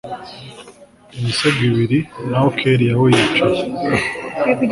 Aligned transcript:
imisego 1.17 1.59
ibiri 1.69 1.99
naho 2.29 2.47
kellia 2.59 2.93
we 3.01 3.07
yicaye 3.17 3.61